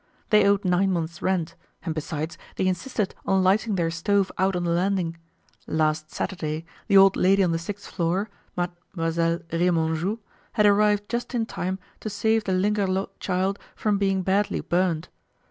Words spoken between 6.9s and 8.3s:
old lady on the sixth floor,